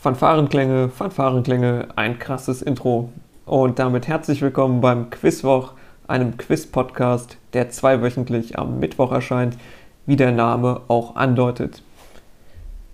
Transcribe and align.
Fanfarenklänge, 0.00 0.88
Fanfarenklänge, 0.88 1.88
ein 1.94 2.18
krasses 2.18 2.62
Intro. 2.62 3.12
Und 3.44 3.78
damit 3.78 4.08
herzlich 4.08 4.40
willkommen 4.40 4.80
beim 4.80 5.10
Quizwoch, 5.10 5.74
einem 6.08 6.38
Quiz-Podcast, 6.38 7.36
der 7.52 7.68
zweiwöchentlich 7.68 8.58
am 8.58 8.78
Mittwoch 8.78 9.12
erscheint, 9.12 9.58
wie 10.06 10.16
der 10.16 10.32
Name 10.32 10.80
auch 10.88 11.16
andeutet. 11.16 11.82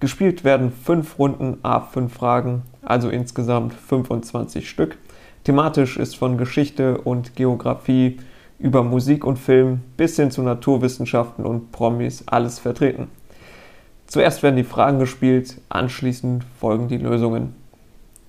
Gespielt 0.01 0.43
werden 0.43 0.73
fünf 0.73 1.17
Runden 1.21 1.59
a 1.63 1.79
fünf 1.79 2.13
Fragen, 2.13 2.63
also 2.83 3.09
insgesamt 3.09 3.73
25 3.73 4.69
Stück. 4.69 4.99
Thematisch 5.45 5.99
ist 5.99 6.17
von 6.17 6.37
Geschichte 6.37 6.99
und 6.99 7.37
Geografie 7.37 8.17
über 8.59 8.83
Musik 8.83 9.25
und 9.25 9.39
Film 9.39 9.83
bis 9.97 10.17
hin 10.17 10.33
zu 10.33 10.43
Naturwissenschaften 10.43 11.47
und 11.47 11.71
Promis 11.71 12.25
alles 12.27 12.59
vertreten. 12.59 13.07
Zuerst 14.07 14.43
werden 14.43 14.57
die 14.57 14.65
Fragen 14.65 14.99
gespielt, 14.99 15.61
anschließend 15.69 16.45
folgen 16.61 16.89
die 16.89 16.99
Lösungen. 16.99 17.55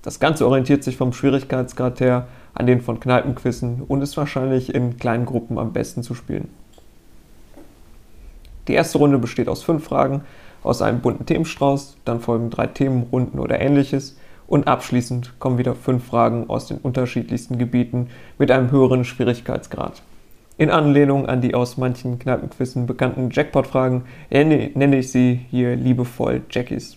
Das 0.02 0.20
Ganze 0.20 0.46
orientiert 0.46 0.82
sich 0.82 0.96
vom 0.96 1.12
Schwierigkeitsgrad 1.12 2.00
her 2.00 2.26
an 2.54 2.66
den 2.66 2.80
von 2.80 2.98
Kneipenquissen 2.98 3.82
und 3.86 4.02
ist 4.02 4.16
wahrscheinlich 4.16 4.74
in 4.74 4.96
kleinen 4.98 5.26
Gruppen 5.26 5.58
am 5.58 5.72
besten 5.72 6.02
zu 6.02 6.14
spielen. 6.14 6.48
Die 8.66 8.74
erste 8.74 8.98
Runde 8.98 9.18
besteht 9.18 9.48
aus 9.48 9.62
fünf 9.62 9.84
Fragen 9.84 10.22
aus 10.62 10.82
einem 10.82 11.00
bunten 11.00 11.24
Themenstrauß, 11.24 11.96
dann 12.04 12.20
folgen 12.20 12.50
drei 12.50 12.66
Themenrunden 12.66 13.38
oder 13.38 13.60
ähnliches 13.60 14.18
und 14.46 14.66
abschließend 14.66 15.38
kommen 15.38 15.58
wieder 15.58 15.74
fünf 15.74 16.04
Fragen 16.04 16.50
aus 16.50 16.66
den 16.66 16.78
unterschiedlichsten 16.78 17.58
Gebieten 17.58 18.08
mit 18.38 18.50
einem 18.50 18.70
höheren 18.70 19.04
Schwierigkeitsgrad. 19.04 20.02
In 20.58 20.70
Anlehnung 20.70 21.26
an 21.26 21.40
die 21.40 21.54
aus 21.54 21.76
manchen 21.76 22.18
Kneipenquissen 22.18 22.86
bekannten 22.86 23.30
Jackpot-Fragen 23.30 24.02
nenne 24.28 24.98
ich 24.98 25.12
sie 25.12 25.46
hier 25.50 25.76
liebevoll 25.76 26.42
Jackies. 26.50 26.96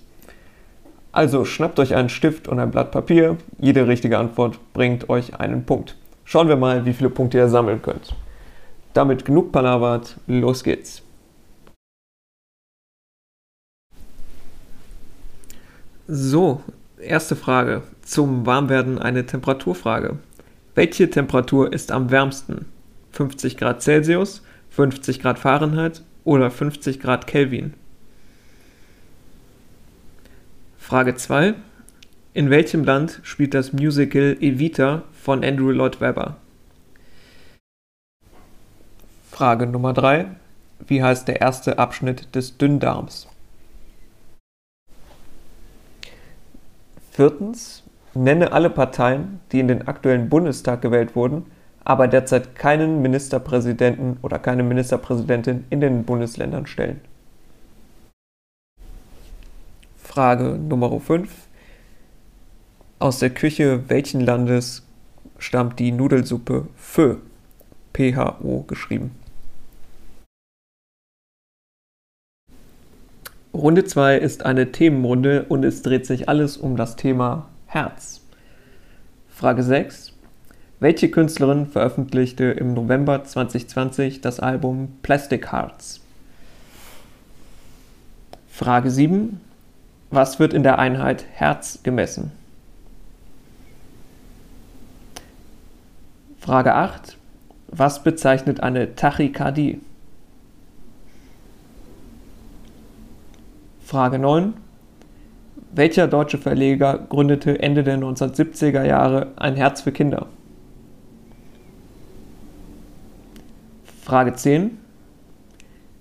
Also 1.11 1.45
schnappt 1.45 1.77
euch 1.77 1.93
einen 1.93 2.09
Stift 2.09 2.47
und 2.47 2.59
ein 2.59 2.71
Blatt 2.71 2.91
Papier. 2.91 3.37
Jede 3.59 3.87
richtige 3.87 4.17
Antwort 4.17 4.59
bringt 4.73 5.09
euch 5.09 5.39
einen 5.39 5.63
Punkt. 5.63 5.95
Schauen 6.25 6.47
wir 6.47 6.55
mal, 6.55 6.85
wie 6.85 6.93
viele 6.93 7.11
Punkte 7.11 7.37
ihr 7.37 7.49
sammeln 7.49 7.83
könnt. 7.83 8.15
Damit 8.93 9.25
genug 9.25 9.51
Palavert, 9.51 10.17
los 10.25 10.63
geht's. 10.63 11.03
So, 16.07 16.61
erste 16.99 17.35
Frage. 17.35 17.83
Zum 18.01 18.47
Warmwerden 18.47 18.97
eine 18.97 19.27
Temperaturfrage. 19.27 20.17
Welche 20.73 21.11
Temperatur 21.11 21.71
ist 21.71 21.91
am 21.91 22.09
wärmsten? 22.09 22.65
50 23.11 23.57
Grad 23.57 23.81
Celsius, 23.81 24.41
50 24.69 25.21
Grad 25.21 25.37
Fahrenheit 25.37 26.01
oder 26.23 26.49
50 26.49 26.99
Grad 26.99 27.27
Kelvin? 27.27 27.73
Frage 30.77 31.15
2. 31.15 31.53
In 32.33 32.49
welchem 32.49 32.83
Land 32.83 33.19
spielt 33.23 33.53
das 33.53 33.73
Musical 33.73 34.37
Evita 34.39 35.03
von 35.11 35.43
Andrew 35.43 35.71
Lloyd 35.71 35.99
Webber? 35.99 36.37
Frage 39.29 39.67
Nummer 39.67 39.93
3. 39.93 40.27
Wie 40.87 41.03
heißt 41.03 41.27
der 41.27 41.41
erste 41.41 41.79
Abschnitt 41.79 42.33
des 42.35 42.57
Dünndarms? 42.57 43.27
Viertens. 47.11 47.83
Nenne 48.13 48.51
alle 48.51 48.69
Parteien, 48.69 49.39
die 49.51 49.61
in 49.61 49.69
den 49.69 49.87
aktuellen 49.87 50.27
Bundestag 50.27 50.81
gewählt 50.81 51.15
wurden 51.15 51.45
aber 51.83 52.07
derzeit 52.07 52.55
keinen 52.55 53.01
Ministerpräsidenten 53.01 54.17
oder 54.21 54.39
keine 54.39 54.63
Ministerpräsidentin 54.63 55.65
in 55.69 55.81
den 55.81 56.03
Bundesländern 56.03 56.67
stellen. 56.67 57.01
Frage 59.97 60.59
Nummer 60.59 60.99
5. 60.99 61.29
Aus 62.99 63.19
der 63.19 63.29
Küche 63.31 63.89
welchen 63.89 64.21
Landes 64.21 64.85
stammt 65.37 65.79
die 65.79 65.91
Nudelsuppe 65.91 66.67
Pho? 66.75 67.17
PHO 67.93 68.63
geschrieben. 68.67 69.11
Runde 73.53 73.83
2 73.83 74.17
ist 74.17 74.45
eine 74.45 74.71
Themenrunde 74.71 75.45
und 75.49 75.65
es 75.65 75.81
dreht 75.81 76.05
sich 76.05 76.29
alles 76.29 76.55
um 76.55 76.77
das 76.77 76.95
Thema 76.95 77.49
Herz. 77.65 78.21
Frage 79.27 79.63
6. 79.63 80.13
Welche 80.81 81.11
Künstlerin 81.11 81.67
veröffentlichte 81.67 82.45
im 82.45 82.73
November 82.73 83.23
2020 83.23 84.19
das 84.19 84.39
Album 84.39 84.97
Plastic 85.03 85.51
Hearts? 85.51 86.01
Frage 88.49 88.89
7. 88.89 89.39
Was 90.09 90.39
wird 90.39 90.55
in 90.55 90.63
der 90.63 90.79
Einheit 90.79 91.23
Herz 91.33 91.83
gemessen? 91.83 92.31
Frage 96.39 96.73
8. 96.73 97.15
Was 97.67 98.01
bezeichnet 98.01 98.63
eine 98.63 98.95
Tachykardie? 98.95 99.81
Frage 103.85 104.17
9. 104.17 104.55
Welcher 105.73 106.07
deutsche 106.07 106.39
Verleger 106.39 106.97
gründete 106.97 107.59
Ende 107.61 107.83
der 107.83 107.99
1970er 107.99 108.83
Jahre 108.83 109.27
ein 109.35 109.55
Herz 109.55 109.81
für 109.81 109.91
Kinder? 109.91 110.25
Frage 114.01 114.33
10. 114.33 114.79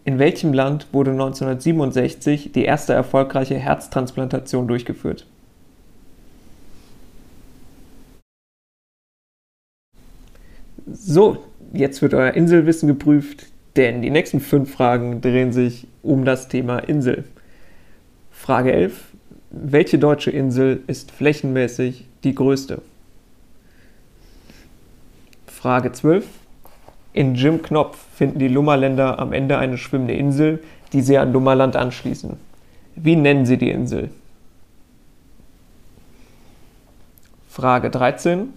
In 0.05 0.19
welchem 0.19 0.55
Land 0.55 0.87
wurde 0.93 1.11
1967 1.11 2.51
die 2.53 2.65
erste 2.65 2.95
erfolgreiche 2.95 3.57
Herztransplantation 3.57 4.67
durchgeführt? 4.67 5.27
So, 10.91 11.45
jetzt 11.75 12.01
wird 12.01 12.15
euer 12.15 12.33
Inselwissen 12.33 12.89
geprüft, 12.89 13.47
denn 13.77 14.01
die 14.01 14.11
nächsten 14.11 14.41
fünf 14.41 14.73
Fragen 14.73 15.21
drehen 15.21 15.53
sich 15.53 15.87
um 16.03 16.25
das 16.25 16.49
Thema 16.49 16.79
Insel. 16.79 17.25
Frage 18.31 18.73
11. 18.73 19.13
Welche 19.51 19.99
deutsche 19.99 20.31
Insel 20.31 20.83
ist 20.87 21.11
flächenmäßig 21.11 22.07
die 22.25 22.35
größte? 22.35 22.81
Frage 25.47 25.93
12. 25.93 26.40
In 27.13 27.35
Jim 27.35 27.61
Knopf 27.63 27.99
finden 28.15 28.39
die 28.39 28.49
Lummerländer 28.49 29.19
am 29.19 29.33
Ende 29.33 29.59
eine 29.59 29.79
schwimmende 29.79 30.15
Insel, 30.15 30.63
die 30.93 31.01
sie 31.01 31.19
an 31.19 31.33
Lummerland 31.33 31.75
anschließen. 31.75 32.37
Wie 32.95 33.17
nennen 33.17 33.47
sie 33.47 33.57
die 33.57 33.71
Insel? 33.71 34.11
Frage 37.49 37.91
13. 37.91 38.53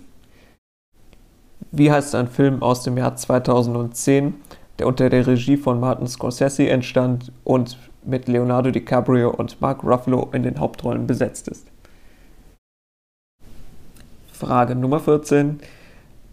Wie 1.71 1.91
heißt 1.91 2.13
ein 2.13 2.27
Film 2.27 2.61
aus 2.61 2.83
dem 2.83 2.97
Jahr 2.97 3.15
2010, 3.15 4.35
der 4.77 4.85
unter 4.85 5.09
der 5.09 5.25
Regie 5.25 5.57
von 5.57 5.79
Martin 5.79 6.07
Scorsese 6.07 6.69
entstand 6.69 7.31
und 7.43 7.77
mit 8.03 8.27
Leonardo 8.27 8.69
DiCaprio 8.69 9.31
und 9.31 9.59
Mark 9.61 9.83
Ruffalo 9.83 10.29
in 10.33 10.43
den 10.43 10.59
Hauptrollen 10.59 11.07
besetzt 11.07 11.47
ist? 11.47 11.65
Frage 14.31 14.75
Nummer 14.75 14.99
14. 14.99 15.59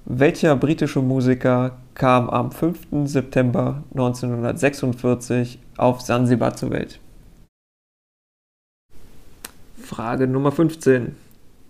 Welcher 0.05 0.57
britische 0.57 1.01
Musiker 1.01 1.79
kam 2.01 2.31
am 2.31 2.51
5. 2.51 2.79
September 3.05 3.85
1946 3.91 5.59
auf 5.77 6.01
Sansibar 6.01 6.57
zur 6.57 6.71
Welt? 6.71 6.99
Frage 9.79 10.27
Nummer 10.27 10.51
15. 10.51 11.15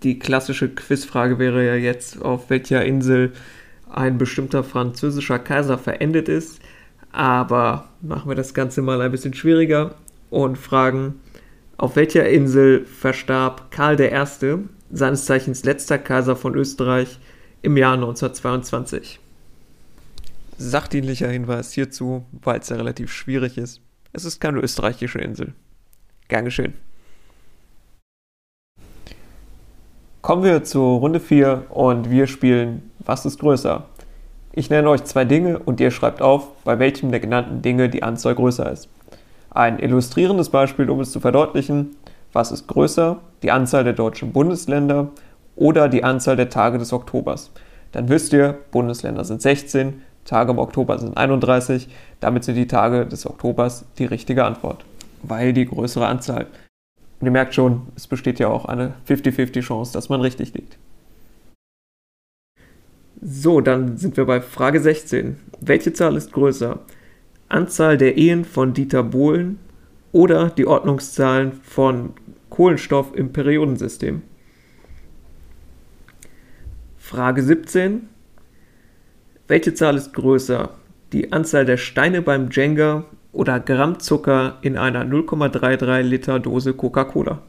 Die 0.04 0.20
klassische 0.20 0.68
Quizfrage 0.68 1.40
wäre 1.40 1.66
ja 1.66 1.74
jetzt, 1.74 2.22
auf 2.22 2.48
welcher 2.48 2.84
Insel 2.84 3.32
ein 3.90 4.18
bestimmter 4.18 4.62
französischer 4.62 5.40
Kaiser 5.40 5.78
verendet 5.78 6.28
ist. 6.28 6.60
Aber 7.10 7.88
machen 8.00 8.30
wir 8.30 8.36
das 8.36 8.54
Ganze 8.54 8.82
mal 8.82 9.00
ein 9.00 9.10
bisschen 9.10 9.34
schwieriger 9.34 9.96
und 10.30 10.58
fragen, 10.58 11.18
auf 11.76 11.96
welcher 11.96 12.28
Insel 12.28 12.86
verstarb 12.86 13.72
Karl 13.72 14.00
I., 14.00 14.58
seines 14.92 15.24
Zeichens 15.24 15.64
letzter 15.64 15.98
Kaiser 15.98 16.36
von 16.36 16.54
Österreich, 16.54 17.18
im 17.62 17.76
Jahr 17.76 17.94
1922. 17.94 19.18
Sachdienlicher 20.62 21.28
Hinweis 21.28 21.72
hierzu, 21.72 22.26
weil 22.32 22.60
es 22.60 22.68
ja 22.68 22.76
relativ 22.76 23.10
schwierig 23.10 23.56
ist. 23.56 23.80
Es 24.12 24.26
ist 24.26 24.40
keine 24.40 24.58
österreichische 24.58 25.18
Insel. 25.18 25.54
Gern 26.28 26.44
geschehen. 26.44 26.74
Kommen 30.20 30.44
wir 30.44 30.62
zur 30.62 30.98
Runde 30.98 31.18
4 31.18 31.64
und 31.70 32.10
wir 32.10 32.26
spielen 32.26 32.90
Was 32.98 33.24
ist 33.24 33.40
größer? 33.40 33.86
Ich 34.52 34.68
nenne 34.68 34.90
euch 34.90 35.04
zwei 35.04 35.24
Dinge 35.24 35.60
und 35.60 35.80
ihr 35.80 35.90
schreibt 35.90 36.20
auf, 36.20 36.52
bei 36.64 36.78
welchem 36.78 37.10
der 37.10 37.20
genannten 37.20 37.62
Dinge 37.62 37.88
die 37.88 38.02
Anzahl 38.02 38.34
größer 38.34 38.70
ist. 38.70 38.90
Ein 39.48 39.78
illustrierendes 39.78 40.50
Beispiel, 40.50 40.90
um 40.90 41.00
es 41.00 41.10
zu 41.10 41.20
verdeutlichen. 41.20 41.96
Was 42.34 42.52
ist 42.52 42.66
größer? 42.66 43.18
Die 43.42 43.50
Anzahl 43.50 43.84
der 43.84 43.94
deutschen 43.94 44.34
Bundesländer 44.34 45.08
oder 45.56 45.88
die 45.88 46.04
Anzahl 46.04 46.36
der 46.36 46.50
Tage 46.50 46.76
des 46.76 46.92
Oktobers. 46.92 47.50
Dann 47.92 48.10
wisst 48.10 48.34
ihr, 48.34 48.58
Bundesländer 48.70 49.24
sind 49.24 49.40
16, 49.40 50.02
Tage 50.24 50.52
im 50.52 50.58
Oktober 50.58 50.98
sind 50.98 51.16
31, 51.16 51.88
damit 52.20 52.44
sind 52.44 52.54
die 52.54 52.66
Tage 52.66 53.06
des 53.06 53.26
Oktobers 53.26 53.84
die 53.98 54.04
richtige 54.04 54.44
Antwort, 54.44 54.84
weil 55.22 55.52
die 55.52 55.66
größere 55.66 56.06
Anzahl. 56.06 56.46
Und 57.20 57.26
ihr 57.26 57.32
merkt 57.32 57.54
schon, 57.54 57.82
es 57.96 58.06
besteht 58.06 58.38
ja 58.38 58.48
auch 58.48 58.64
eine 58.64 58.94
50-50 59.08 59.60
Chance, 59.60 59.92
dass 59.92 60.08
man 60.08 60.20
richtig 60.20 60.54
liegt. 60.54 60.78
So, 63.22 63.60
dann 63.60 63.98
sind 63.98 64.16
wir 64.16 64.24
bei 64.24 64.40
Frage 64.40 64.80
16. 64.80 65.36
Welche 65.60 65.92
Zahl 65.92 66.16
ist 66.16 66.32
größer? 66.32 66.78
Anzahl 67.50 67.98
der 67.98 68.16
Ehen 68.16 68.46
von 68.46 68.72
Dieter 68.72 69.02
Bohlen 69.02 69.58
oder 70.12 70.48
die 70.48 70.66
Ordnungszahlen 70.66 71.52
von 71.52 72.14
Kohlenstoff 72.48 73.14
im 73.14 73.32
Periodensystem? 73.32 74.22
Frage 76.96 77.42
17. 77.42 78.08
Welche 79.50 79.74
Zahl 79.74 79.96
ist 79.96 80.12
größer? 80.12 80.70
Die 81.12 81.32
Anzahl 81.32 81.64
der 81.64 81.76
Steine 81.76 82.22
beim 82.22 82.50
Jenga 82.52 83.02
oder 83.32 83.58
Gramm 83.58 83.98
Zucker 83.98 84.58
in 84.62 84.78
einer 84.78 85.02
0,33 85.02 86.02
Liter 86.02 86.38
Dose 86.38 86.72
Coca-Cola? 86.72 87.42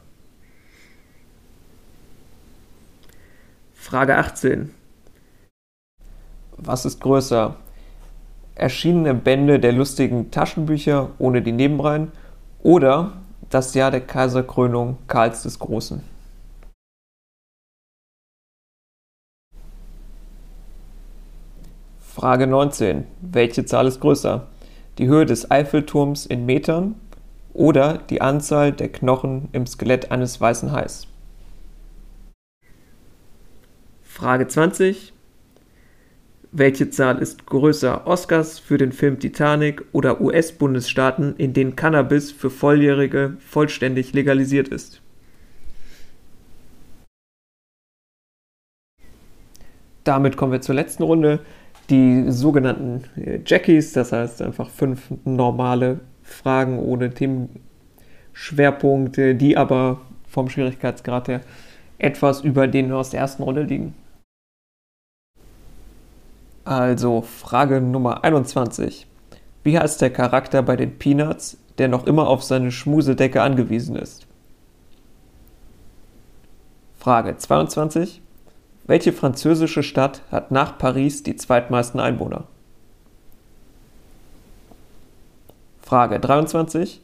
Frage 3.72 4.18
18. 4.18 4.74
Was 6.56 6.86
ist 6.86 7.00
größer? 7.00 7.54
Erschienene 8.56 9.14
Bände 9.14 9.60
der 9.60 9.70
lustigen 9.70 10.32
Taschenbücher 10.32 11.10
ohne 11.20 11.40
die 11.40 11.52
Nebenreihen 11.52 12.10
oder 12.64 13.12
das 13.48 13.74
Jahr 13.74 13.92
der 13.92 14.00
Kaiserkrönung 14.00 14.98
Karls 15.06 15.44
des 15.44 15.56
Großen? 15.56 16.02
Frage 22.22 22.46
19. 22.46 23.02
Welche 23.20 23.64
Zahl 23.64 23.88
ist 23.88 23.98
größer? 23.98 24.46
die 24.98 25.08
Höhe 25.08 25.26
des 25.26 25.50
Eiffelturms 25.50 26.24
in 26.24 26.46
Metern 26.46 26.94
oder 27.52 27.98
die 27.98 28.20
Anzahl 28.20 28.70
der 28.70 28.90
Knochen 28.90 29.48
im 29.50 29.66
Skelett 29.66 30.12
eines 30.12 30.40
weißen 30.40 30.70
Hais. 30.70 31.08
Frage 34.04 34.46
20. 34.46 35.12
Welche 36.52 36.90
Zahl 36.90 37.18
ist 37.18 37.44
größer? 37.46 38.06
Oscars 38.06 38.60
für 38.60 38.78
den 38.78 38.92
Film 38.92 39.18
Titanic 39.18 39.84
oder 39.90 40.20
US-Bundesstaaten, 40.20 41.34
in 41.38 41.54
denen 41.54 41.74
Cannabis 41.74 42.30
für 42.30 42.50
Volljährige 42.50 43.36
vollständig 43.40 44.12
legalisiert 44.12 44.68
ist? 44.68 45.02
Damit 50.04 50.36
kommen 50.36 50.52
wir 50.52 50.60
zur 50.60 50.76
letzten 50.76 51.02
Runde 51.02 51.40
die 51.92 52.32
sogenannten 52.32 53.04
äh, 53.20 53.40
Jackies, 53.44 53.92
das 53.92 54.12
heißt 54.12 54.40
einfach 54.42 54.70
fünf 54.70 55.10
normale 55.24 56.00
Fragen 56.22 56.78
ohne 56.78 57.10
Themenschwerpunkte, 57.10 59.34
die 59.34 59.56
aber 59.56 60.00
vom 60.26 60.48
Schwierigkeitsgrad 60.48 61.26
her 61.28 61.40
etwas 61.98 62.40
über 62.40 62.66
denen 62.66 62.92
aus 62.92 63.10
der 63.10 63.20
ersten 63.20 63.42
Runde 63.44 63.62
liegen. 63.62 63.94
Also 66.64 67.22
Frage 67.22 67.80
Nummer 67.80 68.24
21. 68.24 69.06
Wie 69.62 69.78
heißt 69.78 70.00
der 70.00 70.10
Charakter 70.10 70.62
bei 70.62 70.74
den 70.76 70.98
Peanuts, 70.98 71.58
der 71.78 71.86
noch 71.88 72.06
immer 72.06 72.28
auf 72.28 72.42
seine 72.42 72.72
Schmusedecke 72.72 73.42
angewiesen 73.42 73.96
ist? 73.96 74.26
Frage 76.98 77.36
22. 77.36 78.22
Welche 78.84 79.12
französische 79.12 79.82
Stadt 79.82 80.22
hat 80.30 80.50
nach 80.50 80.76
Paris 80.76 81.22
die 81.22 81.36
zweitmeisten 81.36 82.00
Einwohner? 82.00 82.44
Frage 85.80 86.18
23. 86.18 87.00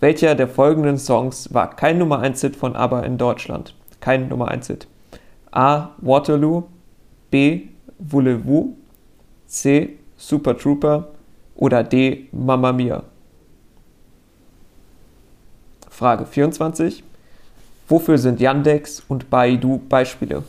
Welcher 0.00 0.34
der 0.34 0.48
folgenden 0.48 0.98
Songs 0.98 1.52
war 1.52 1.76
kein 1.76 1.98
Nummer 1.98 2.20
1 2.20 2.40
Hit 2.40 2.56
von 2.56 2.74
ABBA 2.74 3.00
in 3.02 3.18
Deutschland? 3.18 3.74
Kein 4.00 4.28
Nummer 4.28 4.48
1 4.48 4.66
Hit. 4.68 4.86
A. 5.50 5.90
Waterloo, 5.98 6.64
B. 7.30 7.68
Voulez-vous, 7.98 8.74
C. 9.46 9.98
Super 10.16 10.56
Trooper 10.56 11.08
oder 11.54 11.84
D. 11.84 12.28
Mamma 12.32 12.72
Mia? 12.72 13.04
Frage 15.90 16.24
24. 16.24 17.04
Wofür 17.88 18.16
sind 18.16 18.40
Yandex 18.40 19.02
und 19.06 19.28
Baidu 19.28 19.82
Beispiele? 19.88 20.42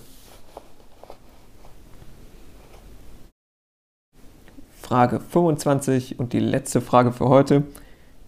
Frage 4.94 5.20
25 5.20 6.20
und 6.20 6.34
die 6.34 6.40
letzte 6.40 6.80
Frage 6.80 7.12
für 7.14 7.28
heute. 7.28 7.64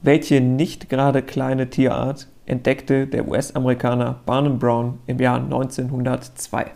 Welche 0.01 0.41
nicht 0.41 0.89
gerade 0.89 1.21
kleine 1.21 1.69
Tierart 1.69 2.27
entdeckte 2.47 3.05
der 3.05 3.27
US-Amerikaner 3.27 4.21
Barnum 4.25 4.57
Brown 4.57 4.97
im 5.05 5.19
Jahr 5.19 5.35
1902? 5.35 6.71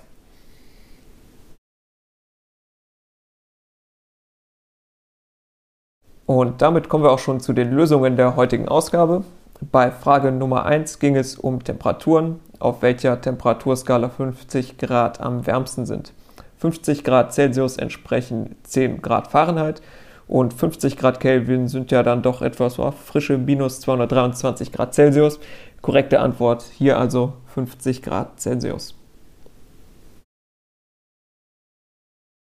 Und 6.27 6.62
damit 6.62 6.88
kommen 6.88 7.03
wir 7.03 7.09
auch 7.12 7.18
schon 7.18 7.39
zu 7.39 7.53
den 7.53 7.71
Lösungen 7.71 8.15
der 8.15 8.35
heutigen 8.35 8.68
Ausgabe. 8.68 9.24
Bei 9.71 9.89
Frage 9.89 10.31
Nummer 10.31 10.68
1 10.68 11.00
ging 11.00 11.15
es 11.15 11.35
um 11.35 11.63
Temperaturen, 11.63 12.39
auf 12.59 12.83
welcher 12.83 13.19
Temperaturskala 13.19 14.09
50 14.09 14.77
Grad 14.77 15.19
am 15.19 15.47
wärmsten 15.47 15.88
sind. 15.88 16.13
50 16.59 17.06
Grad 17.06 17.33
Celsius 17.33 17.77
entsprechen 17.77 18.56
10 18.63 19.01
Grad 19.01 19.31
Fahrenheit 19.31 19.81
und 20.27 20.53
50 20.53 20.97
Grad 20.97 21.21
Kelvin 21.21 21.69
sind 21.69 21.89
ja 21.89 22.03
dann 22.03 22.21
doch 22.21 22.41
etwas 22.41 22.75
so 22.75 22.91
frische 22.91 23.38
minus 23.38 23.79
223 23.79 24.71
Grad 24.71 24.94
Celsius. 24.94 25.39
Korrekte 25.81 26.19
Antwort 26.19 26.63
hier 26.77 26.97
also 26.97 27.33
50 27.53 28.01
Grad 28.01 28.39
Celsius. 28.39 28.94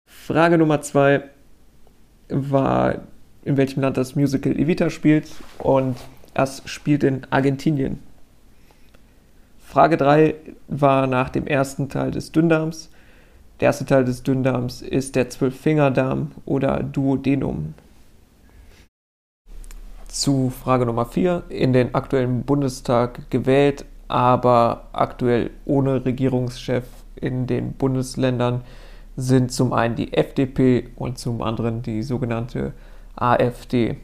Frage 0.07 0.59
Nummer 0.59 0.79
2 0.79 1.23
war, 2.29 2.99
in 3.43 3.57
welchem 3.57 3.81
Land 3.81 3.97
das 3.97 4.15
Musical 4.15 4.57
Evita 4.57 4.91
spielt 4.91 5.29
und 5.57 5.97
es 6.35 6.61
spielt 6.65 7.03
in 7.03 7.25
Argentinien. 7.31 7.99
Frage 9.59 9.97
3 9.97 10.35
war 10.67 11.07
nach 11.07 11.29
dem 11.29 11.47
ersten 11.47 11.89
Teil 11.89 12.11
des 12.11 12.31
Dünndarms 12.31 12.91
der 13.59 13.67
erste 13.67 13.85
Teil 13.85 14.05
des 14.05 14.23
Dünndarms 14.23 14.81
ist 14.81 15.15
der 15.15 15.29
Zwölffingerdarm 15.29 16.31
oder 16.45 16.81
Duodenum. 16.81 17.75
Zu 20.07 20.49
Frage 20.49 20.85
Nummer 20.85 21.05
4. 21.05 21.43
In 21.49 21.73
den 21.73 21.95
aktuellen 21.95 22.43
Bundestag 22.43 23.29
gewählt, 23.31 23.85
aber 24.07 24.87
aktuell 24.93 25.49
ohne 25.65 26.05
Regierungschef 26.05 26.85
in 27.15 27.47
den 27.47 27.73
Bundesländern 27.73 28.61
sind 29.15 29.51
zum 29.51 29.73
einen 29.73 29.95
die 29.95 30.13
FDP 30.13 30.89
und 30.95 31.17
zum 31.17 31.41
anderen 31.41 31.81
die 31.81 32.03
sogenannte 32.03 32.73
AfD. 33.15 33.97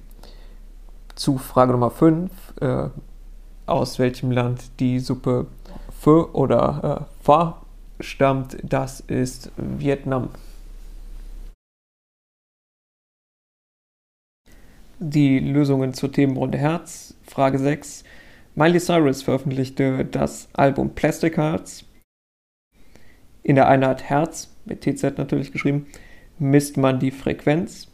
Zu 1.16 1.38
Frage 1.38 1.74
Nummer 1.74 1.92
5. 1.92 2.32
Äh, 2.62 2.90
aus 3.66 4.00
welchem 4.00 4.32
Land 4.32 4.80
die 4.80 5.00
Suppe 5.00 5.48
Pho 6.00 6.30
oder 6.34 7.08
äh, 7.08 7.24
Pho 7.24 7.54
stammt, 8.00 8.58
das 8.64 9.00
ist 9.02 9.52
Vietnam. 9.58 10.30
Die 15.00 15.40
Lösungen 15.40 15.94
zur 15.94 16.12
Themenrunde 16.12 16.58
Herz. 16.58 17.16
Frage 17.26 17.58
6. 17.58 18.04
Miley 18.56 18.80
Cyrus 18.80 19.22
veröffentlichte 19.24 20.04
das 20.04 20.50
Album 20.54 20.94
Plastic 20.94 21.38
Hearts. 21.38 21.86
In 23.44 23.56
der 23.56 23.70
Einheit 23.70 24.04
Herz, 24.04 24.50
mit 24.66 24.82
TZ 24.82 25.18
natürlich 25.18 25.54
geschrieben, 25.54 25.88
misst 26.38 26.76
man 26.76 27.00
die 27.00 27.12
Frequenz. 27.12 27.88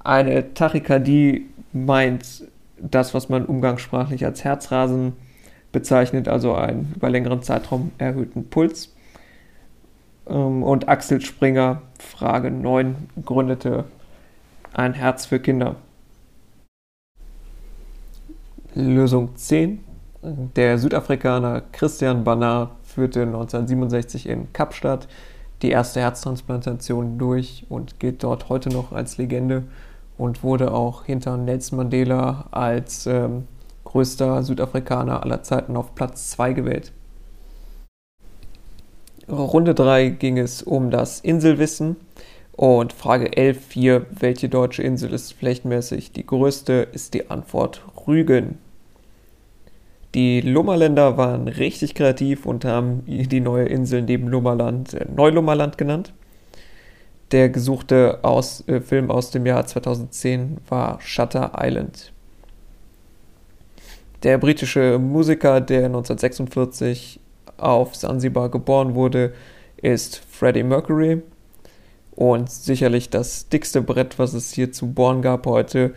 Eine 0.00 0.54
Tachykardie 0.54 1.46
meint 1.72 2.44
das, 2.78 3.14
was 3.14 3.28
man 3.28 3.46
umgangssprachlich 3.46 4.24
als 4.24 4.44
Herzrasen 4.44 5.14
bezeichnet 5.76 6.26
also 6.26 6.54
einen 6.54 6.94
über 6.96 7.10
längeren 7.10 7.42
Zeitraum 7.42 7.92
erhöhten 7.98 8.48
Puls. 8.48 8.94
Ähm, 10.26 10.62
und 10.62 10.88
Axel 10.88 11.20
Springer, 11.20 11.82
Frage 11.98 12.50
9, 12.50 13.10
gründete 13.26 13.84
ein 14.72 14.94
Herz 14.94 15.26
für 15.26 15.38
Kinder. 15.38 15.76
Lösung 18.74 19.36
10. 19.36 19.84
Der 20.56 20.78
Südafrikaner 20.78 21.60
Christian 21.72 22.24
Barnard 22.24 22.70
führte 22.82 23.24
1967 23.24 24.30
in 24.30 24.50
Kapstadt 24.54 25.08
die 25.60 25.72
erste 25.72 26.00
Herztransplantation 26.00 27.18
durch 27.18 27.66
und 27.68 28.00
gilt 28.00 28.24
dort 28.24 28.48
heute 28.48 28.70
noch 28.70 28.92
als 28.92 29.18
Legende 29.18 29.64
und 30.16 30.42
wurde 30.42 30.72
auch 30.72 31.04
hinter 31.04 31.36
Nelson 31.36 31.76
Mandela 31.76 32.46
als 32.50 33.06
ähm, 33.06 33.46
größter 33.96 34.42
Südafrikaner 34.42 35.22
aller 35.22 35.42
Zeiten 35.42 35.74
auf 35.74 35.94
Platz 35.94 36.30
2 36.32 36.52
gewählt. 36.52 36.92
Runde 39.26 39.74
3 39.74 40.10
ging 40.10 40.36
es 40.36 40.62
um 40.62 40.90
das 40.90 41.20
Inselwissen 41.20 41.96
und 42.52 42.92
Frage 42.92 43.34
11 43.34 43.72
hier, 43.72 44.04
welche 44.10 44.50
deutsche 44.50 44.82
Insel 44.82 45.14
ist 45.14 45.32
flächenmäßig 45.32 46.12
die 46.12 46.26
größte, 46.26 46.88
ist 46.92 47.14
die 47.14 47.30
Antwort 47.30 47.86
Rügen. 48.06 48.58
Die 50.14 50.42
Lummerländer 50.42 51.16
waren 51.16 51.48
richtig 51.48 51.94
kreativ 51.94 52.44
und 52.44 52.66
haben 52.66 53.02
die 53.06 53.40
neue 53.40 53.64
Insel 53.64 54.02
neben 54.02 54.28
Lummerland 54.28 54.92
äh, 54.92 55.06
Neulummerland 55.10 55.78
genannt. 55.78 56.12
Der 57.32 57.48
gesuchte 57.48 58.18
aus, 58.20 58.62
äh, 58.68 58.82
Film 58.82 59.10
aus 59.10 59.30
dem 59.30 59.46
Jahr 59.46 59.64
2010 59.64 60.58
war 60.68 61.00
Shutter 61.00 61.52
Island. 61.58 62.12
Der 64.22 64.38
britische 64.38 64.98
Musiker, 64.98 65.60
der 65.60 65.86
1946 65.86 67.20
auf 67.58 67.94
Sansibar 67.94 68.48
geboren 68.48 68.94
wurde, 68.94 69.34
ist 69.76 70.22
Freddie 70.30 70.62
Mercury. 70.62 71.22
Und 72.14 72.50
sicherlich 72.50 73.10
das 73.10 73.48
dickste 73.50 73.82
Brett, 73.82 74.18
was 74.18 74.32
es 74.32 74.52
hier 74.52 74.72
zu 74.72 74.86
bohren 74.92 75.20
gab 75.20 75.46
heute, 75.46 75.94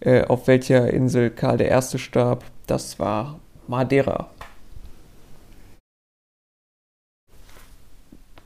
äh, 0.00 0.24
auf 0.24 0.46
welcher 0.46 0.90
Insel 0.90 1.28
Karl 1.28 1.60
I. 1.60 1.98
starb, 1.98 2.44
das 2.66 2.98
war 2.98 3.38
Madeira. 3.66 4.30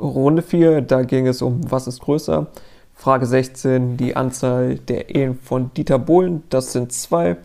Runde 0.00 0.42
4, 0.42 0.80
da 0.80 1.02
ging 1.02 1.28
es 1.28 1.42
um 1.42 1.60
Was 1.70 1.86
ist 1.86 2.00
größer? 2.00 2.48
Frage 2.94 3.26
16, 3.26 3.96
die 3.96 4.16
Anzahl 4.16 4.76
der 4.76 5.14
Ehen 5.14 5.38
von 5.38 5.72
Dieter 5.74 6.00
Bohlen, 6.00 6.42
das 6.50 6.72
sind 6.72 6.92
zwei. 6.92 7.36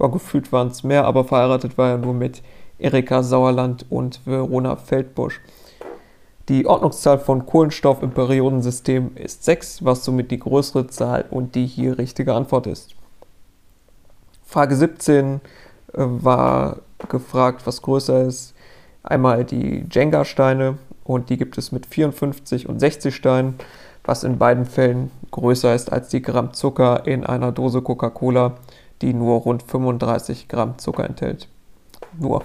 Ja, 0.00 0.06
gefühlt 0.06 0.50
waren 0.50 0.68
es 0.68 0.82
mehr, 0.82 1.04
aber 1.04 1.24
verheiratet 1.24 1.76
war 1.76 1.90
er 1.90 1.98
nur 1.98 2.14
mit 2.14 2.42
Erika 2.78 3.22
Sauerland 3.22 3.84
und 3.90 4.20
Verona 4.24 4.76
Feldbusch. 4.76 5.40
Die 6.48 6.66
Ordnungszahl 6.66 7.18
von 7.18 7.46
Kohlenstoff 7.46 8.02
im 8.02 8.10
Periodensystem 8.10 9.12
ist 9.16 9.44
6, 9.44 9.84
was 9.84 10.04
somit 10.04 10.30
die 10.30 10.38
größere 10.38 10.86
Zahl 10.88 11.26
und 11.30 11.54
die 11.54 11.66
hier 11.66 11.98
richtige 11.98 12.34
Antwort 12.34 12.66
ist. 12.66 12.96
Frage 14.44 14.74
17 14.74 15.34
äh, 15.34 15.38
war 15.96 16.78
gefragt, 17.08 17.66
was 17.66 17.82
größer 17.82 18.22
ist. 18.22 18.54
Einmal 19.02 19.44
die 19.44 19.84
Jenga-Steine 19.90 20.78
und 21.04 21.30
die 21.30 21.36
gibt 21.36 21.56
es 21.56 21.72
mit 21.72 21.86
54 21.86 22.68
und 22.68 22.80
60 22.80 23.14
Steinen, 23.14 23.54
was 24.04 24.24
in 24.24 24.38
beiden 24.38 24.64
Fällen 24.64 25.10
größer 25.30 25.74
ist 25.74 25.92
als 25.92 26.08
die 26.08 26.22
Gramm 26.22 26.52
Zucker 26.52 27.06
in 27.06 27.24
einer 27.24 27.52
Dose 27.52 27.82
Coca-Cola, 27.82 28.56
die 29.02 29.14
nur 29.14 29.40
rund 29.40 29.62
35 29.62 30.48
Gramm 30.48 30.78
Zucker 30.78 31.04
enthält. 31.04 31.48
Nur. 32.18 32.44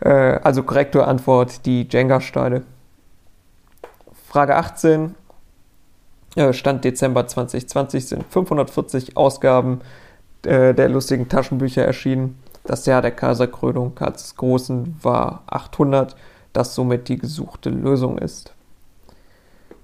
Äh, 0.00 0.10
also 0.42 0.62
korrekte 0.62 1.06
Antwort, 1.06 1.66
die 1.66 1.86
Jenga-Steine. 1.88 2.62
Frage 4.28 4.56
18. 4.56 5.14
Äh, 6.36 6.52
Stand 6.52 6.84
Dezember 6.84 7.26
2020 7.26 8.06
sind 8.06 8.24
540 8.28 9.16
Ausgaben 9.16 9.80
äh, 10.44 10.74
der 10.74 10.88
lustigen 10.88 11.28
Taschenbücher 11.28 11.84
erschienen. 11.84 12.38
Das 12.64 12.84
Jahr 12.86 13.00
der 13.00 13.12
Kaiserkrönung 13.12 13.94
Karls 13.94 14.36
Großen 14.36 14.96
war 15.02 15.42
800, 15.46 16.14
das 16.52 16.74
somit 16.74 17.08
die 17.08 17.16
gesuchte 17.16 17.70
Lösung 17.70 18.18
ist. 18.18 18.52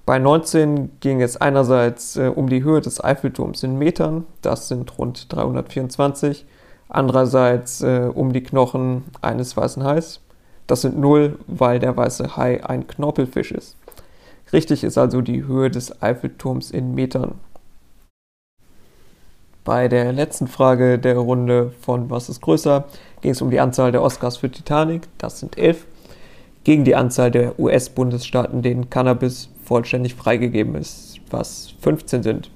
Bei 0.05 0.19
19 0.19 0.99
ging 0.99 1.21
es 1.21 1.37
einerseits 1.37 2.15
äh, 2.15 2.27
um 2.27 2.47
die 2.47 2.63
Höhe 2.63 2.79
des 2.79 3.03
Eiffelturms 3.03 3.63
in 3.63 3.79
Metern, 3.79 4.25
das 4.43 4.67
sind 4.67 4.99
rund 4.99 5.33
324, 5.33 6.45
andererseits 6.89 7.81
äh, 7.81 8.11
um 8.13 8.31
die 8.31 8.43
Knochen 8.43 9.05
eines 9.21 9.57
weißen 9.57 9.83
Hais, 9.83 10.21
das 10.67 10.81
sind 10.81 10.99
0, 10.99 11.39
weil 11.47 11.79
der 11.79 11.97
weiße 11.97 12.37
Hai 12.37 12.63
ein 12.63 12.87
Knorpelfisch 12.87 13.51
ist. 13.51 13.77
Richtig 14.53 14.83
ist 14.83 14.99
also 14.99 15.21
die 15.21 15.45
Höhe 15.45 15.71
des 15.71 16.03
Eiffelturms 16.03 16.69
in 16.69 16.93
Metern. 16.93 17.39
Bei 19.63 19.87
der 19.87 20.13
letzten 20.13 20.47
Frage 20.47 20.99
der 20.99 21.17
Runde 21.17 21.71
von 21.81 22.11
Was 22.11 22.29
ist 22.29 22.41
größer 22.41 22.85
ging 23.21 23.31
es 23.31 23.41
um 23.41 23.49
die 23.49 23.59
Anzahl 23.59 23.91
der 23.91 24.03
Oscars 24.03 24.37
für 24.37 24.51
Titanic, 24.51 25.07
das 25.17 25.39
sind 25.39 25.57
11, 25.57 25.87
gegen 26.63 26.83
die 26.83 26.95
Anzahl 26.95 27.31
der 27.31 27.59
US-Bundesstaaten, 27.59 28.61
denen 28.61 28.91
Cannabis 28.91 29.49
vollständig 29.65 30.15
freigegeben 30.15 30.75
ist, 30.75 31.19
was 31.29 31.73
15 31.81 32.23
sind. 32.23 32.51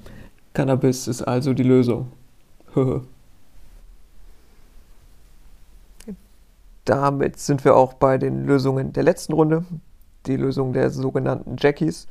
Cannabis 0.53 1.07
ist 1.07 1.21
also 1.23 1.53
die 1.53 1.63
Lösung. 1.63 2.11
Damit 6.85 7.39
sind 7.39 7.65
wir 7.65 7.75
auch 7.75 7.93
bei 7.93 8.17
den 8.17 8.45
Lösungen 8.45 8.93
der 8.93 9.03
letzten 9.03 9.33
Runde, 9.33 9.65
die 10.25 10.37
Lösung 10.37 10.73
der 10.73 10.89
sogenannten 10.89 11.55
Jackies. 11.59 12.07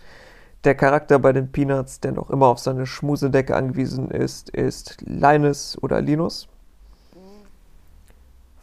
Der 0.65 0.75
Charakter 0.75 1.19
bei 1.19 1.33
den 1.33 1.51
Peanuts, 1.51 2.01
der 2.01 2.13
noch 2.13 2.31
immer 2.31 2.47
auf 2.47 2.59
seine 2.59 2.87
Schmusedecke 2.87 3.55
angewiesen 3.55 4.11
ist, 4.11 4.51
ist 4.51 5.01
Linus 5.03 5.79
oder 5.81 6.01
Linus. 6.01 6.49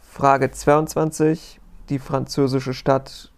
Frage 0.00 0.50
22. 0.50 1.60
Die 1.88 1.98
französische 1.98 2.74
Stadt 2.74 3.30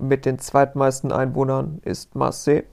mit 0.00 0.24
den 0.24 0.38
zweitmeisten 0.38 1.12
Einwohnern 1.12 1.80
ist 1.84 2.14
Marseille. 2.14 2.64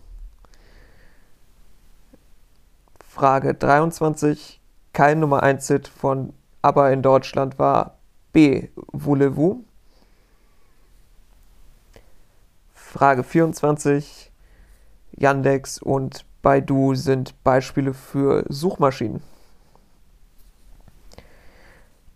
Frage 3.00 3.54
23. 3.54 4.60
Kein 4.94 5.20
Nummer 5.20 5.44
1 5.44 5.68
Hit 5.68 5.88
von 5.88 6.34
ABBA 6.62 6.90
in 6.90 7.02
Deutschland 7.02 7.60
war 7.60 7.98
B. 8.34 8.70
Voulez-vous? 8.92 9.64
Frage 12.74 13.24
24. 13.24 14.32
Yandex 15.18 15.82
und 15.82 16.26
Baidu 16.42 16.96
sind 16.96 17.42
Beispiele 17.44 17.94
für 17.94 18.46
Suchmaschinen. 18.50 19.22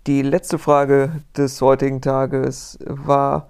Die 0.07 0.21
letzte 0.21 0.57
Frage 0.57 1.21
des 1.35 1.61
heutigen 1.61 2.01
Tages 2.01 2.79
war 2.85 3.49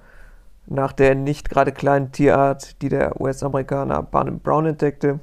nach 0.70 0.94
der 0.94 1.16
nicht 1.16 1.50
gerade 1.50 1.72
kleinen 1.72 2.12
Tierart, 2.12 2.82
die 2.82 2.90
der 2.90 3.20
US-Amerikaner 3.20 4.04
Barnum 4.04 4.40
Brown 4.40 4.68
entdeckte. 4.68 5.20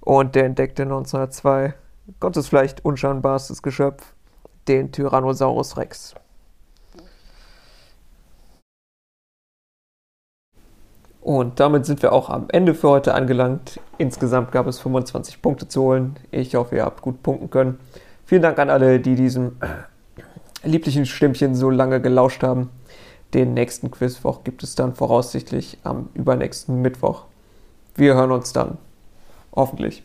Und 0.00 0.34
der 0.34 0.44
entdeckte 0.44 0.82
1902 0.82 1.74
Gottes 2.20 2.48
vielleicht 2.48 2.84
unscheinbarstes 2.84 3.62
Geschöpf, 3.62 4.14
den 4.68 4.92
Tyrannosaurus 4.92 5.76
Rex. 5.76 6.14
Und 11.20 11.60
damit 11.60 11.84
sind 11.84 12.02
wir 12.02 12.12
auch 12.12 12.30
am 12.30 12.46
Ende 12.50 12.74
für 12.74 12.88
heute 12.88 13.14
angelangt. 13.14 13.78
Insgesamt 13.98 14.52
gab 14.52 14.66
es 14.66 14.78
25 14.80 15.42
Punkte 15.42 15.68
zu 15.68 15.82
holen. 15.82 16.16
Ich 16.30 16.54
hoffe, 16.54 16.76
ihr 16.76 16.84
habt 16.84 17.02
gut 17.02 17.22
punkten 17.22 17.50
können. 17.50 17.78
Vielen 18.24 18.42
Dank 18.42 18.58
an 18.58 18.70
alle, 18.70 19.00
die 19.00 19.16
diesem 19.16 19.56
lieblichen 20.62 21.04
Stimmchen 21.04 21.54
so 21.54 21.68
lange 21.68 22.00
gelauscht 22.00 22.42
haben. 22.42 22.70
Den 23.34 23.54
nächsten 23.54 23.90
Quizwoch 23.90 24.42
gibt 24.42 24.62
es 24.62 24.74
dann 24.74 24.94
voraussichtlich 24.94 25.78
am 25.84 26.08
übernächsten 26.14 26.82
Mittwoch. 26.82 27.24
Wir 27.94 28.14
hören 28.14 28.32
uns 28.32 28.52
dann. 28.52 28.78
Hoffentlich. 29.52 30.02